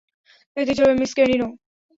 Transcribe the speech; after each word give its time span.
এতেই 0.57 0.77
চলবে, 0.77 0.93
miss 0.95 1.11
merino. 1.17 1.47